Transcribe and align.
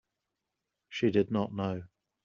She 0.89 1.11
did 1.11 1.29
not 1.29 1.53
know. 1.53 1.83